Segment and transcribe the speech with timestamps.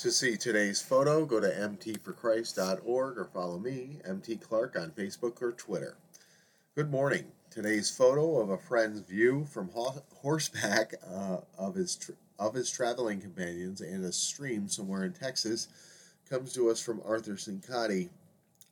[0.00, 5.52] To see today's photo, go to mtforchrist.org or follow me, MT Clark, on Facebook or
[5.52, 5.98] Twitter.
[6.74, 7.26] Good morning.
[7.50, 12.70] Today's photo of a friend's view from ho- horseback uh, of his tr- of his
[12.70, 15.68] traveling companions and a stream somewhere in Texas
[16.30, 18.08] comes to us from Arthur Cincotti,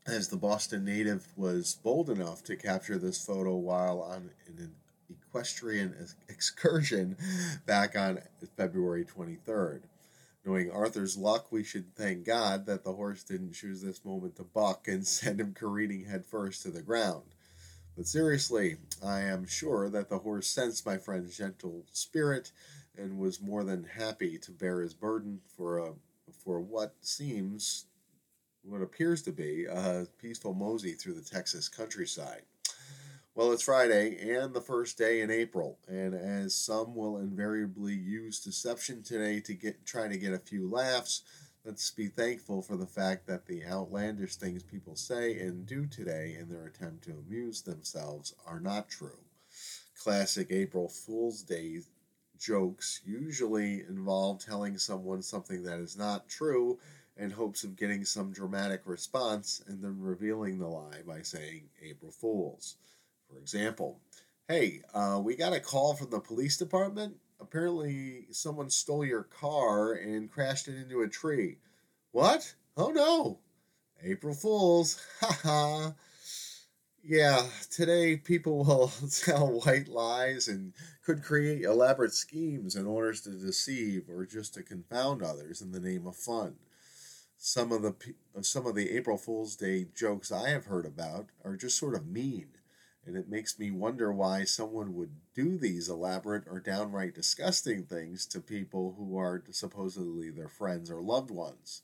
[0.06, 4.72] as the Boston native was bold enough to capture this photo while on an
[5.10, 5.94] equestrian
[6.30, 7.18] excursion
[7.66, 8.18] back on
[8.56, 9.82] February 23rd.
[10.48, 14.44] Knowing Arthur's luck, we should thank God that the horse didn't choose this moment to
[14.44, 17.34] buck and send him careening headfirst to the ground.
[17.94, 22.50] But seriously, I am sure that the horse sensed my friend's gentle spirit
[22.96, 25.92] and was more than happy to bear his burden for a
[26.32, 27.84] for what seems
[28.62, 32.42] what appears to be a peaceful mosey through the Texas countryside.
[33.38, 38.40] Well, it's Friday and the first day in April, and as some will invariably use
[38.40, 41.22] deception today to get try to get a few laughs,
[41.64, 46.36] let's be thankful for the fact that the outlandish things people say and do today
[46.36, 49.20] in their attempt to amuse themselves are not true.
[50.02, 51.82] Classic April Fool's Day
[52.40, 56.80] jokes usually involve telling someone something that is not true
[57.16, 62.10] in hopes of getting some dramatic response and then revealing the lie by saying April
[62.10, 62.74] Fools.
[63.28, 64.00] For example,
[64.48, 67.16] hey, uh, we got a call from the police department.
[67.40, 71.58] Apparently, someone stole your car and crashed it into a tree.
[72.12, 72.54] What?
[72.76, 73.40] Oh no!
[74.02, 75.00] April Fools!
[75.20, 75.94] Ha ha!
[77.02, 80.74] Yeah, today people will tell white lies and
[81.04, 85.80] could create elaborate schemes in order to deceive or just to confound others in the
[85.80, 86.56] name of fun.
[87.36, 87.94] Some of the
[88.42, 92.06] some of the April Fool's Day jokes I have heard about are just sort of
[92.06, 92.57] mean
[93.08, 98.26] and it makes me wonder why someone would do these elaborate or downright disgusting things
[98.26, 101.80] to people who are supposedly their friends or loved ones.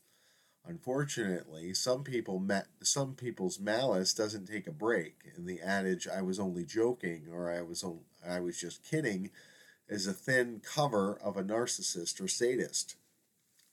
[0.67, 6.21] Unfortunately, some people ma- some people's malice doesn't take a break, and the adage "I
[6.21, 7.83] was only joking" or "I was
[8.23, 9.31] I was just kidding"
[9.89, 12.97] is a thin cover of a narcissist or sadist.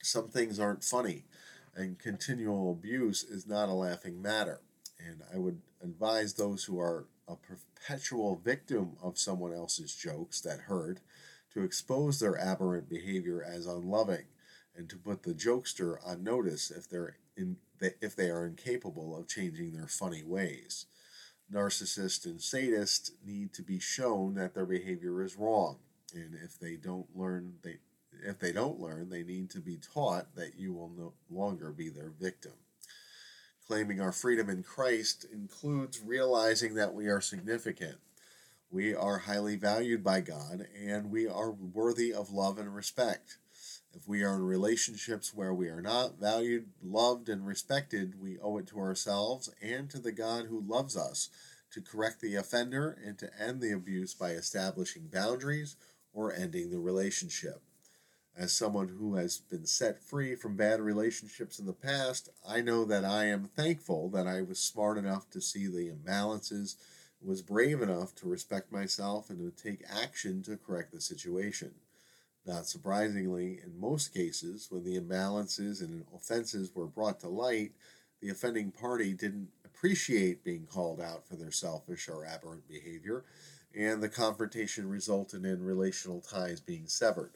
[0.02, 1.26] Some things aren't funny,
[1.74, 4.62] and continual abuse is not a laughing matter.
[4.98, 10.60] And I would advise those who are a perpetual victim of someone else's jokes that
[10.60, 11.00] hurt,
[11.52, 14.24] to expose their aberrant behavior as unloving,
[14.74, 17.56] and to put the jokester on notice if they're in,
[18.00, 20.86] if they are incapable of changing their funny ways.
[21.52, 25.78] Narcissists and sadists need to be shown that their behavior is wrong,
[26.14, 27.78] and if they don't learn, they
[28.24, 31.88] if they don't learn, they need to be taught that you will no longer be
[31.88, 32.52] their victim.
[33.66, 37.98] Claiming our freedom in Christ includes realizing that we are significant.
[38.70, 43.38] We are highly valued by God and we are worthy of love and respect.
[43.94, 48.58] If we are in relationships where we are not valued, loved, and respected, we owe
[48.58, 51.28] it to ourselves and to the God who loves us
[51.72, 55.76] to correct the offender and to end the abuse by establishing boundaries
[56.12, 57.62] or ending the relationship.
[58.34, 62.86] As someone who has been set free from bad relationships in the past, I know
[62.86, 66.76] that I am thankful that I was smart enough to see the imbalances,
[67.20, 71.74] was brave enough to respect myself, and to take action to correct the situation.
[72.46, 77.72] Not surprisingly, in most cases, when the imbalances and offenses were brought to light,
[78.20, 83.24] the offending party didn't appreciate being called out for their selfish or aberrant behavior,
[83.74, 87.32] and the confrontation resulted in relational ties being severed.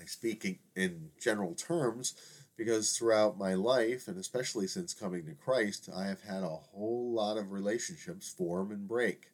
[0.00, 2.14] I speak in general terms
[2.56, 7.12] because throughout my life, and especially since coming to Christ, I have had a whole
[7.12, 9.30] lot of relationships form and break.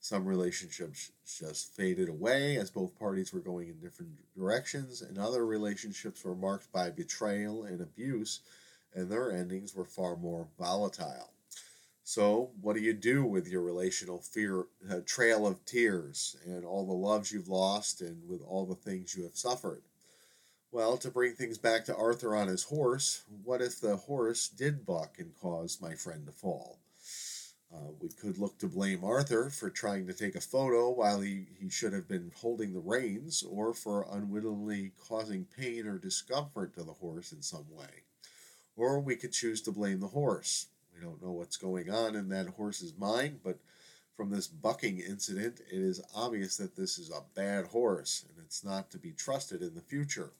[0.00, 5.44] Some relationships just faded away as both parties were going in different directions, and other
[5.44, 8.40] relationships were marked by betrayal and abuse,
[8.94, 11.32] and their endings were far more volatile.
[12.04, 16.86] So, what do you do with your relational fear, uh, trail of tears and all
[16.86, 19.82] the loves you've lost and with all the things you have suffered?
[20.70, 24.84] Well, to bring things back to Arthur on his horse, what if the horse did
[24.84, 26.78] buck and cause my friend to fall?
[27.74, 31.46] Uh, we could look to blame Arthur for trying to take a photo while he,
[31.58, 36.82] he should have been holding the reins, or for unwittingly causing pain or discomfort to
[36.82, 38.04] the horse in some way.
[38.76, 40.66] Or we could choose to blame the horse.
[40.94, 43.58] We don't know what's going on in that horse's mind, but
[44.18, 48.62] from this bucking incident, it is obvious that this is a bad horse and it's
[48.62, 50.32] not to be trusted in the future.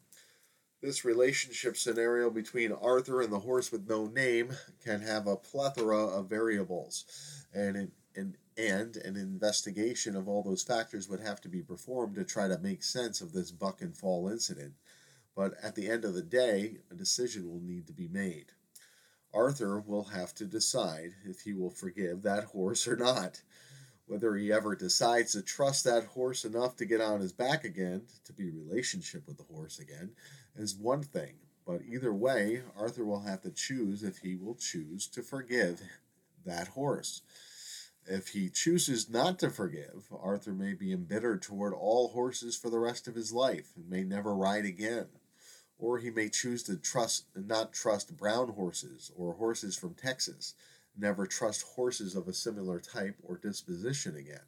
[0.81, 4.53] This relationship scenario between Arthur and the horse with no name
[4.85, 7.05] can have a plethora of variables,
[7.53, 12.25] and an, and an investigation of all those factors would have to be performed to
[12.25, 14.75] try to make sense of this buck and fall incident.
[15.39, 18.47] but at the end of the day, a decision will need to be made.
[19.33, 23.41] Arthur will have to decide if he will forgive that horse or not.
[24.09, 28.03] Whether he ever decides to trust that horse enough to get on his back again,
[28.25, 30.13] to be relationship with the horse again,
[30.57, 31.35] is one thing.
[31.67, 35.83] But either way, Arthur will have to choose if he will choose to forgive
[36.47, 37.21] that horse.
[38.07, 42.79] If he chooses not to forgive, Arthur may be embittered toward all horses for the
[42.79, 45.09] rest of his life and may never ride again.
[45.79, 50.55] Or he may choose to trust not trust brown horses or horses from Texas,
[50.99, 54.47] never trust horses of a similar type or disposition again.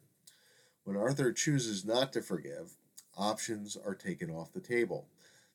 [0.83, 2.73] When Arthur chooses not to forgive,
[3.17, 5.07] options are taken off the table.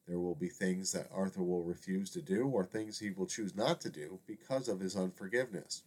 [0.06, 3.56] There will be things that Arthur will refuse to do or things he will choose
[3.56, 5.82] not to do because of his unforgiveness.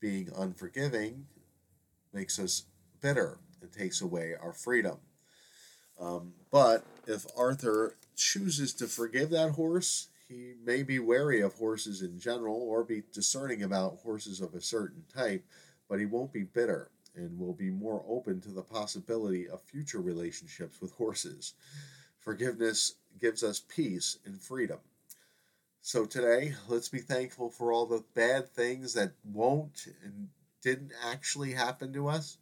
[0.00, 1.26] Being unforgiving
[2.12, 2.64] makes us
[3.00, 4.98] bitter and takes away our freedom.
[6.00, 12.02] Um, but if Arthur chooses to forgive that horse, he may be wary of horses
[12.02, 15.44] in general or be discerning about horses of a certain type,
[15.88, 20.00] but he won't be bitter and will be more open to the possibility of future
[20.00, 21.54] relationships with horses.
[22.18, 24.78] Forgiveness gives us peace and freedom.
[25.82, 30.28] So today, let's be thankful for all the bad things that won't and
[30.62, 32.38] didn't actually happen to us,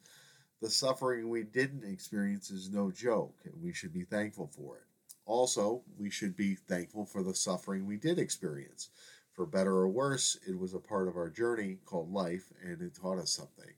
[0.61, 4.90] the suffering we didn't experience is no joke, and we should be thankful for it.
[5.27, 8.91] Also, we should be thankful for the suffering we did experience.
[9.33, 12.95] For better or worse, it was a part of our journey called life, and it
[12.95, 13.75] taught us something.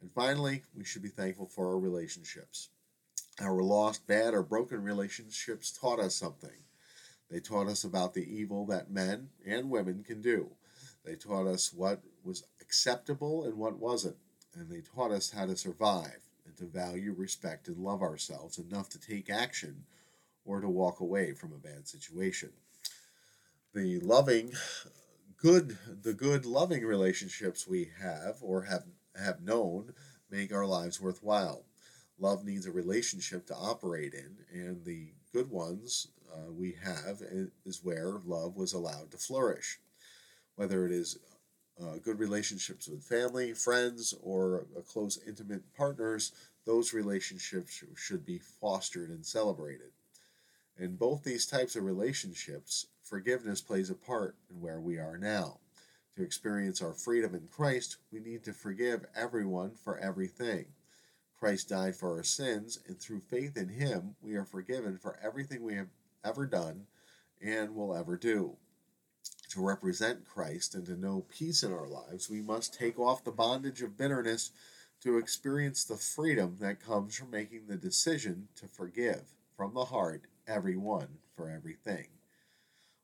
[0.00, 2.68] And finally, we should be thankful for our relationships.
[3.40, 6.64] Our lost, bad, or broken relationships taught us something.
[7.30, 10.50] They taught us about the evil that men and women can do.
[11.04, 14.16] They taught us what was acceptable and what wasn't,
[14.54, 18.88] and they taught us how to survive and to value, respect, and love ourselves enough
[18.90, 19.84] to take action
[20.44, 22.50] or to walk away from a bad situation.
[23.74, 24.52] The loving,
[25.36, 28.84] good, the good, loving relationships we have or have
[29.20, 29.92] have known
[30.30, 31.64] make our lives worthwhile.
[32.18, 37.20] Love needs a relationship to operate in, and the good ones uh, we have
[37.64, 39.78] is where love was allowed to flourish.
[40.56, 41.18] Whether it is
[41.82, 46.32] uh, good relationships with family, friends, or close, intimate partners,
[46.64, 49.90] those relationships should be fostered and celebrated.
[50.78, 55.60] In both these types of relationships, forgiveness plays a part in where we are now.
[56.16, 60.66] To experience our freedom in Christ, we need to forgive everyone for everything.
[61.38, 65.62] Christ died for our sins, and through faith in Him, we are forgiven for everything
[65.62, 65.90] we have
[66.24, 66.86] ever done
[67.42, 68.56] and will ever do
[69.54, 73.30] to represent Christ and to know peace in our lives, we must take off the
[73.30, 74.50] bondage of bitterness
[75.02, 79.22] to experience the freedom that comes from making the decision to forgive
[79.56, 82.06] from the heart everyone for everything.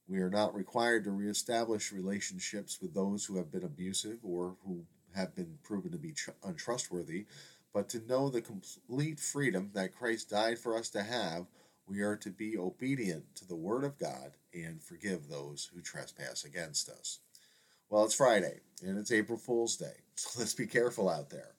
[0.08, 4.84] We are not required to reestablish relationships with those who have been abusive or who
[5.14, 7.26] have been proven to be tr- untrustworthy,
[7.72, 11.46] but to know the complete freedom that Christ died for us to have
[11.90, 16.44] we are to be obedient to the Word of God and forgive those who trespass
[16.44, 17.18] against us.
[17.88, 21.54] Well, it's Friday and it's April Fool's Day, so let's be careful out there.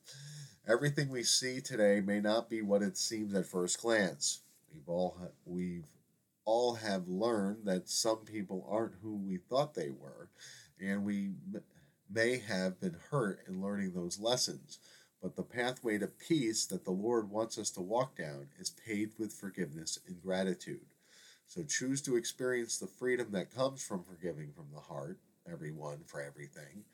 [0.66, 4.39] Everything we see today may not be what it seems at first glance.
[4.73, 5.85] We've all we've
[6.45, 10.30] all have learned that some people aren't who we thought they were,
[10.80, 11.31] and we
[12.09, 14.80] may have been hurt in learning those lessons.
[15.21, 19.19] But the pathway to peace that the Lord wants us to walk down is paved
[19.19, 20.87] with forgiveness and gratitude.
[21.45, 25.19] So choose to experience the freedom that comes from forgiving from the heart,
[25.51, 26.85] everyone for everything,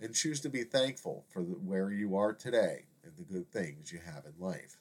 [0.00, 3.92] and choose to be thankful for the, where you are today and the good things
[3.92, 4.78] you have in life.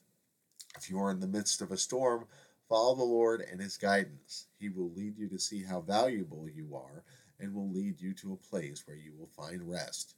[0.77, 2.25] If you are in the midst of a storm,
[2.67, 4.47] follow the Lord and His guidance.
[4.59, 7.03] He will lead you to see how valuable you are
[7.39, 10.15] and will lead you to a place where you will find rest.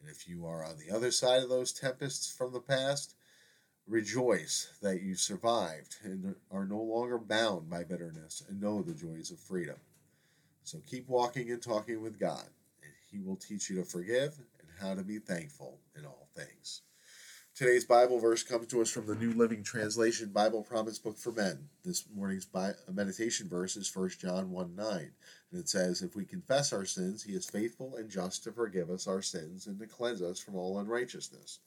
[0.00, 3.14] And if you are on the other side of those tempests from the past,
[3.86, 9.30] rejoice that you survived and are no longer bound by bitterness and know the joys
[9.30, 9.76] of freedom.
[10.62, 12.44] So keep walking and talking with God,
[12.82, 16.82] and He will teach you to forgive and how to be thankful in all things.
[17.60, 21.30] Today's Bible verse comes to us from the New Living Translation Bible Promise Book for
[21.30, 21.68] Men.
[21.84, 22.46] This morning's
[22.90, 24.96] meditation verse is 1 John 1 9.
[25.52, 28.88] And it says, If we confess our sins, he is faithful and just to forgive
[28.88, 31.58] us our sins and to cleanse us from all unrighteousness.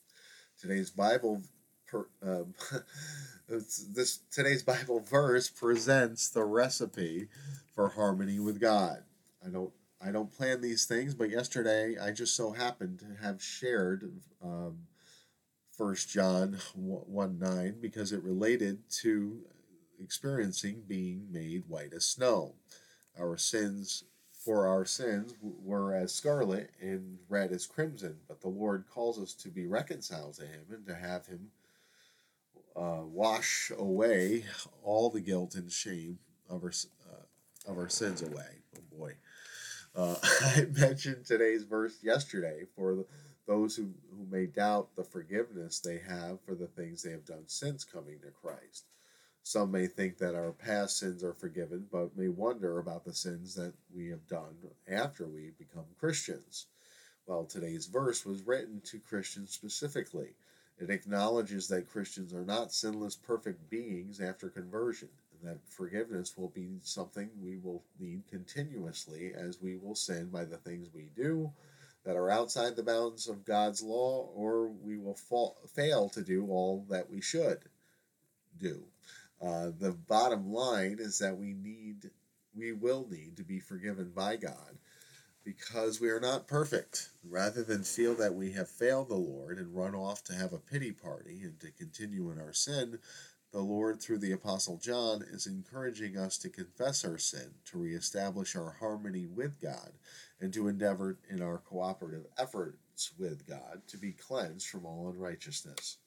[0.59, 1.43] Today's Bible
[1.85, 2.55] per, um,
[3.47, 7.27] this today's Bible verse presents the recipe
[7.75, 9.03] for harmony with God.
[9.45, 9.73] I don't
[10.03, 14.11] I don't plan these things, but yesterday I just so happened to have shared
[14.43, 14.87] um,
[15.77, 19.39] First John one nine because it related to
[19.99, 22.55] experiencing being made white as snow.
[23.19, 28.85] Our sins, for our sins, were as scarlet and red as crimson, but the Lord
[28.87, 31.51] calls us to be reconciled to Him and to have Him
[32.75, 34.45] uh, wash away
[34.83, 36.73] all the guilt and shame of our
[37.11, 38.61] uh, of our sins away.
[38.77, 39.13] Oh boy.
[39.95, 43.05] Uh, I mentioned today's verse yesterday for
[43.45, 47.43] those who, who may doubt the forgiveness they have for the things they have done
[47.47, 48.85] since coming to Christ.
[49.43, 53.55] Some may think that our past sins are forgiven, but may wonder about the sins
[53.55, 54.55] that we have done
[54.87, 56.67] after we become Christians.
[57.25, 60.29] Well, today's verse was written to Christians specifically.
[60.79, 66.49] It acknowledges that Christians are not sinless, perfect beings after conversion, and that forgiveness will
[66.49, 71.51] be something we will need continuously as we will sin by the things we do
[72.05, 76.47] that are outside the bounds of God's law, or we will fall, fail to do
[76.47, 77.59] all that we should
[78.59, 78.83] do.
[79.41, 82.09] Uh, the bottom line is that we need,
[82.55, 84.77] we will need to be forgiven by God
[85.43, 87.09] because we are not perfect.
[87.29, 90.57] Rather than feel that we have failed the Lord and run off to have a
[90.57, 92.99] pity party and to continue in our sin,
[93.53, 98.55] the Lord, through the Apostle John, is encouraging us to confess our sin, to reestablish
[98.55, 99.91] our harmony with God,
[100.41, 105.97] and to endeavor in our cooperative efforts with God to be cleansed from all unrighteousness.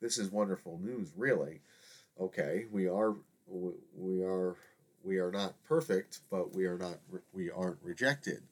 [0.00, 1.62] This is wonderful news, really.
[2.18, 3.16] Okay, we are
[3.48, 4.56] we are
[5.02, 6.98] we are not perfect, but we are not
[7.32, 8.44] we aren't rejected.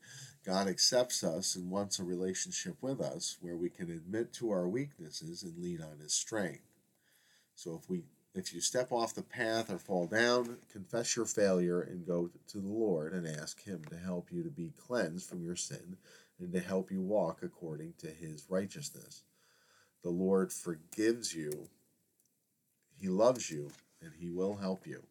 [0.44, 4.66] God accepts us and wants a relationship with us where we can admit to our
[4.66, 6.62] weaknesses and lean on his strength.
[7.58, 8.04] So if we
[8.36, 12.58] if you step off the path or fall down, confess your failure and go to
[12.60, 15.96] the Lord and ask him to help you to be cleansed from your sin
[16.38, 19.24] and to help you walk according to his righteousness.
[20.04, 21.68] The Lord forgives you.
[23.00, 25.02] He loves you and he will help you.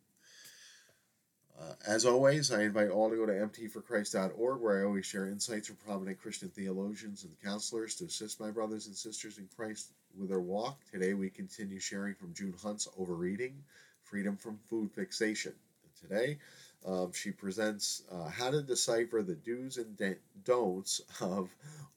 [1.59, 5.67] Uh, as always, I invite all to go to mtforchrist.org, where I always share insights
[5.67, 10.29] from prominent Christian theologians and counselors to assist my brothers and sisters in Christ with
[10.29, 10.79] their walk.
[10.91, 13.55] Today, we continue sharing from June Hunt's Overeating
[14.03, 15.53] Freedom from Food Fixation.
[15.83, 16.37] And today,
[16.85, 21.49] um, she presents uh, how to decipher the do's and don'ts of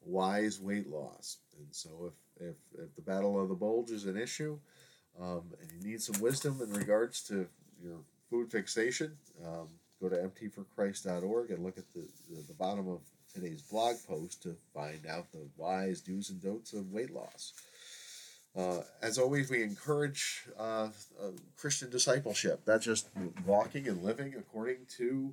[0.07, 1.37] wise weight loss.
[1.59, 1.91] And so,
[2.39, 4.59] if, if, if the battle of the bulge is an issue,
[5.21, 7.47] um, and you need some wisdom in regards to
[7.83, 7.99] your
[8.31, 9.13] food fixation,
[9.45, 9.69] um,
[10.01, 13.01] go to mtforchrist.org and look at the, the, the, bottom of
[13.35, 17.53] today's blog post to find out the whys, do's, and don'ts of weight loss.
[18.57, 20.89] Uh, as always, we encourage uh,
[21.21, 22.63] uh, Christian discipleship.
[22.65, 23.09] That's just
[23.47, 25.33] walking and living according to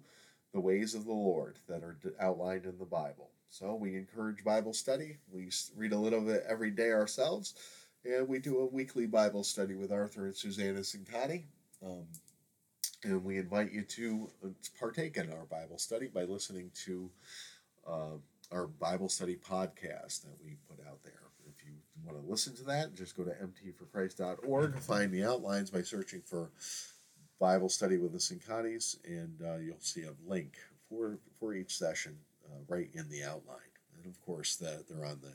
[0.54, 3.30] the ways of the Lord that are outlined in the Bible.
[3.50, 5.18] So we encourage Bible study.
[5.32, 7.56] We read a little bit every day ourselves,
[8.06, 11.44] and we do a weekly Bible study with Arthur and Susanna Sincani.
[11.84, 12.06] Um,
[13.04, 14.50] and we invite you to uh,
[14.80, 17.10] partake in our Bible study by listening to
[17.88, 18.18] uh,
[18.51, 21.13] our Bible study podcast that we put out there.
[21.48, 21.74] If you
[22.06, 26.51] want to listen to that, just go to mtforchrist.org, find the outlines by searching for
[27.39, 30.58] Bible study with the Sincanis, and uh, you'll see a link
[30.89, 33.58] for for each session uh, right in the outline.
[33.96, 35.34] And of course, the, they're on the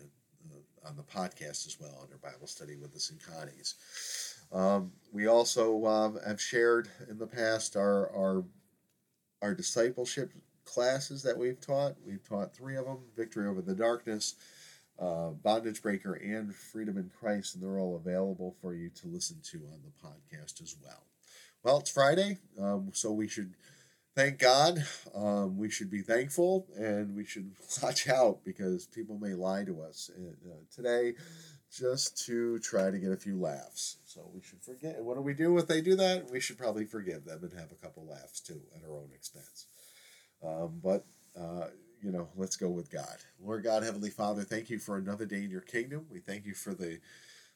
[0.85, 4.32] on the podcast as well under Bible study with the Sincanis.
[4.53, 8.45] Um, we also um, have shared in the past our, our
[9.41, 10.31] our discipleship
[10.65, 11.97] classes that we've taught.
[12.07, 14.35] We've taught three of them: Victory over the Darkness,
[14.99, 19.39] uh, Bondage Breaker, and Freedom in Christ, and they're all available for you to listen
[19.51, 21.05] to on the podcast as well.
[21.63, 23.55] Well, it's Friday, um, so we should
[24.15, 24.85] thank God.
[25.15, 29.83] Um, we should be thankful, and we should watch out because people may lie to
[29.83, 30.11] us.
[30.17, 31.15] Uh, today,
[31.73, 33.97] just to try to get a few laughs.
[34.05, 35.03] So we should forget.
[35.03, 36.31] What do we do if they do that?
[36.31, 39.67] We should probably forgive them and have a couple laughs too at our own expense.
[40.45, 41.07] Um, but,
[41.39, 41.69] uh,
[42.03, 43.17] you know, let's go with God.
[43.41, 46.07] Lord God, Heavenly Father, thank you for another day in your kingdom.
[46.11, 46.99] We thank you for the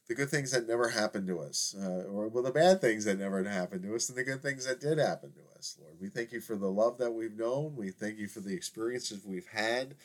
[0.08, 3.18] the good things that never happened to us, uh, or well, the bad things that
[3.18, 5.96] never happened to us, and the good things that did happen to us, Lord.
[6.00, 7.74] We thank you for the love that we've known.
[7.74, 9.96] We thank you for the experiences we've had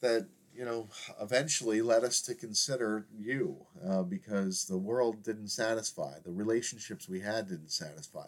[0.00, 0.88] that you know,
[1.20, 6.14] eventually led us to consider you uh, because the world didn't satisfy.
[6.24, 8.26] The relationships we had didn't satisfy.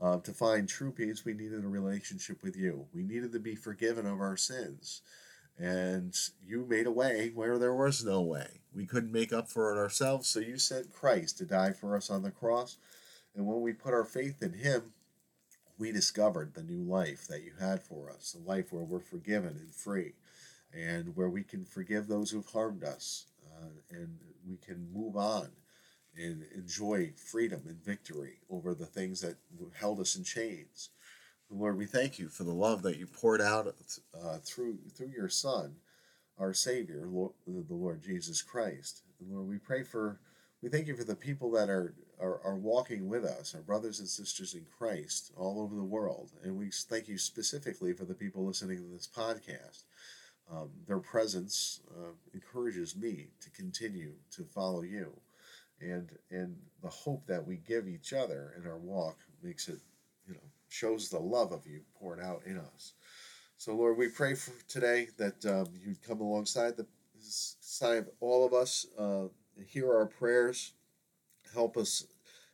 [0.00, 2.86] Uh, to find true peace, we needed a relationship with you.
[2.94, 5.02] We needed to be forgiven of our sins.
[5.58, 8.60] And you made a way where there was no way.
[8.72, 12.10] We couldn't make up for it ourselves, so you sent Christ to die for us
[12.10, 12.76] on the cross.
[13.34, 14.92] And when we put our faith in Him,
[15.76, 19.56] we discovered the new life that you had for us, a life where we're forgiven
[19.58, 20.12] and free
[20.72, 25.48] and where we can forgive those who've harmed us uh, and we can move on
[26.16, 29.36] and enjoy freedom and victory over the things that
[29.74, 30.90] held us in chains.
[31.50, 33.74] Lord, we thank you for the love that you poured out
[34.14, 35.76] uh, through through your Son,
[36.38, 39.02] our Savior, Lord, the Lord Jesus Christ.
[39.20, 40.20] And Lord, we pray for,
[40.60, 43.98] we thank you for the people that are, are are walking with us, our brothers
[43.98, 48.14] and sisters in Christ all over the world, and we thank you specifically for the
[48.14, 49.84] people listening to this podcast.
[50.50, 55.12] Um, their presence uh, encourages me to continue to follow you,
[55.80, 59.78] and and the hope that we give each other in our walk makes it,
[60.26, 62.94] you know, shows the love of you poured out in us.
[63.58, 66.86] So, Lord, we pray for today that um, you'd come alongside the
[67.20, 69.24] side of all of us, uh,
[69.66, 70.72] hear our prayers,
[71.52, 72.06] help us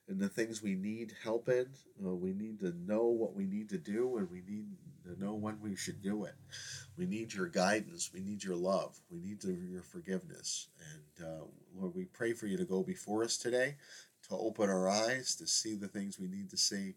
[0.09, 1.67] in the things we need help in.
[2.05, 4.67] Uh, we need to know what we need to do, and we need
[5.05, 6.35] to know when we should do it.
[6.97, 8.11] We need your guidance.
[8.13, 8.99] We need your love.
[9.11, 10.69] We need to, your forgiveness.
[10.93, 11.45] And uh,
[11.75, 13.77] Lord, we pray for you to go before us today,
[14.29, 16.95] to open our eyes, to see the things we need to see,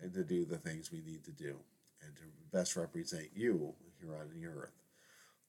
[0.00, 1.56] and to do the things we need to do,
[2.02, 4.72] and to best represent you here on the earth.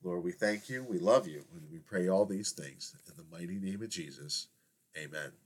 [0.03, 3.38] Lord, we thank you, we love you, and we pray all these things in the
[3.38, 4.48] mighty name of Jesus.
[4.98, 5.41] Amen.